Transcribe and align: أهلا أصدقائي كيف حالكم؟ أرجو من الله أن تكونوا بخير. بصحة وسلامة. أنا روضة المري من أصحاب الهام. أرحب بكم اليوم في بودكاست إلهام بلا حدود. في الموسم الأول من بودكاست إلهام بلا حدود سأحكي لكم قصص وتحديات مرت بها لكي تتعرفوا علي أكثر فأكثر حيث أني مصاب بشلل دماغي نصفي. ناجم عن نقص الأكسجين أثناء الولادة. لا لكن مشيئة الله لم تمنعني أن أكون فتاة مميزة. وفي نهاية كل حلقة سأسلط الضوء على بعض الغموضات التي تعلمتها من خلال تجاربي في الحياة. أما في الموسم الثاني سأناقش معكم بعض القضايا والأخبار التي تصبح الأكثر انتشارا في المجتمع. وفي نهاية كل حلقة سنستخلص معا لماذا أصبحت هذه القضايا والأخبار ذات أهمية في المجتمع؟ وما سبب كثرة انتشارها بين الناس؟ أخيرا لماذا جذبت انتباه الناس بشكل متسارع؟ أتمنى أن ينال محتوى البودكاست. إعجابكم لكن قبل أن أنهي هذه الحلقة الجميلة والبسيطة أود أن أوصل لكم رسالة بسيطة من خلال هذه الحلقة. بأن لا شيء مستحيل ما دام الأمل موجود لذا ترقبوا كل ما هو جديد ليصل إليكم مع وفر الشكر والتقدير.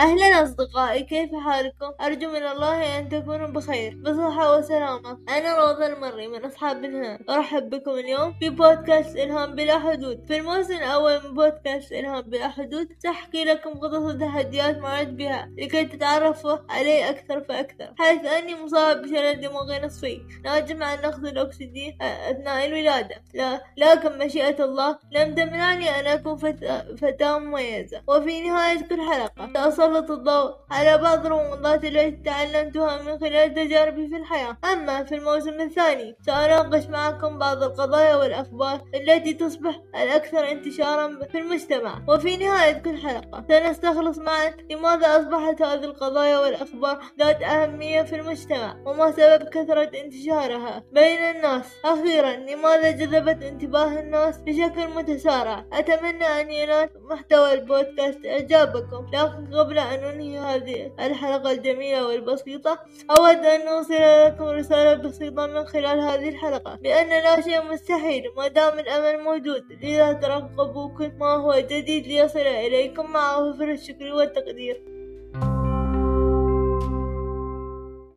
أهلا 0.00 0.42
أصدقائي 0.42 1.02
كيف 1.02 1.30
حالكم؟ 1.34 1.92
أرجو 2.00 2.28
من 2.28 2.42
الله 2.46 2.98
أن 2.98 3.08
تكونوا 3.08 3.46
بخير. 3.46 3.96
بصحة 3.96 4.58
وسلامة. 4.58 5.18
أنا 5.28 5.58
روضة 5.58 5.86
المري 5.86 6.28
من 6.28 6.44
أصحاب 6.44 6.84
الهام. 6.84 7.18
أرحب 7.30 7.70
بكم 7.70 7.90
اليوم 7.90 8.34
في 8.40 8.50
بودكاست 8.50 9.16
إلهام 9.16 9.54
بلا 9.54 9.78
حدود. 9.78 10.24
في 10.28 10.36
الموسم 10.36 10.74
الأول 10.74 11.20
من 11.24 11.34
بودكاست 11.34 11.92
إلهام 11.92 12.20
بلا 12.20 12.48
حدود 12.48 12.88
سأحكي 12.98 13.44
لكم 13.44 13.70
قصص 13.70 14.14
وتحديات 14.14 14.78
مرت 14.78 15.06
بها 15.06 15.50
لكي 15.58 15.84
تتعرفوا 15.84 16.56
علي 16.70 17.10
أكثر 17.10 17.40
فأكثر 17.40 17.94
حيث 17.98 18.24
أني 18.24 18.54
مصاب 18.54 19.02
بشلل 19.02 19.40
دماغي 19.40 19.80
نصفي. 19.86 20.20
ناجم 20.44 20.82
عن 20.82 20.98
نقص 20.98 21.18
الأكسجين 21.18 21.98
أثناء 22.02 22.66
الولادة. 22.66 23.16
لا 23.34 23.60
لكن 23.76 24.18
مشيئة 24.18 24.64
الله 24.64 24.98
لم 25.12 25.34
تمنعني 25.34 26.00
أن 26.00 26.06
أكون 26.06 26.36
فتاة 26.96 27.38
مميزة. 27.38 28.02
وفي 28.08 28.40
نهاية 28.40 28.80
كل 28.82 29.00
حلقة 29.00 29.89
سأسلط 29.90 30.10
الضوء 30.10 30.54
على 30.70 30.98
بعض 30.98 31.26
الغموضات 31.26 31.84
التي 31.84 32.10
تعلمتها 32.10 33.02
من 33.02 33.18
خلال 33.18 33.54
تجاربي 33.54 34.08
في 34.08 34.16
الحياة. 34.16 34.56
أما 34.72 35.04
في 35.04 35.14
الموسم 35.14 35.60
الثاني 35.60 36.16
سأناقش 36.26 36.86
معكم 36.86 37.38
بعض 37.38 37.62
القضايا 37.62 38.16
والأخبار 38.16 38.80
التي 38.94 39.34
تصبح 39.34 39.80
الأكثر 39.94 40.50
انتشارا 40.50 41.18
في 41.32 41.38
المجتمع. 41.38 42.02
وفي 42.08 42.36
نهاية 42.36 42.72
كل 42.72 42.98
حلقة 42.98 43.44
سنستخلص 43.48 44.18
معا 44.18 44.54
لماذا 44.70 45.06
أصبحت 45.06 45.62
هذه 45.62 45.84
القضايا 45.84 46.38
والأخبار 46.38 46.98
ذات 47.20 47.42
أهمية 47.42 48.02
في 48.02 48.16
المجتمع؟ 48.16 48.76
وما 48.86 49.10
سبب 49.10 49.48
كثرة 49.48 49.90
انتشارها 50.04 50.82
بين 50.92 51.18
الناس؟ 51.18 51.64
أخيرا 51.84 52.32
لماذا 52.32 52.90
جذبت 52.90 53.42
انتباه 53.42 54.00
الناس 54.00 54.38
بشكل 54.38 54.88
متسارع؟ 54.96 55.64
أتمنى 55.72 56.24
أن 56.40 56.50
ينال 56.50 56.88
محتوى 57.10 57.52
البودكاست. 57.52 58.26
إعجابكم 58.26 59.06
لكن 59.12 59.56
قبل 59.56 59.69
أن 59.78 60.04
أنهي 60.04 60.38
هذه 60.38 60.92
الحلقة 61.00 61.52
الجميلة 61.52 62.06
والبسيطة 62.06 62.78
أود 63.18 63.44
أن 63.44 63.68
أوصل 63.68 63.94
لكم 64.26 64.44
رسالة 64.44 64.94
بسيطة 64.94 65.46
من 65.46 65.64
خلال 65.64 66.00
هذه 66.00 66.28
الحلقة. 66.28 66.78
بأن 66.82 67.08
لا 67.08 67.40
شيء 67.40 67.62
مستحيل 67.62 68.24
ما 68.36 68.48
دام 68.48 68.78
الأمل 68.78 69.22
موجود 69.22 69.64
لذا 69.82 70.12
ترقبوا 70.12 70.88
كل 70.98 71.12
ما 71.18 71.34
هو 71.34 71.54
جديد 71.54 72.06
ليصل 72.06 72.38
إليكم 72.38 73.10
مع 73.10 73.38
وفر 73.38 73.70
الشكر 73.70 74.12
والتقدير. 74.12 74.99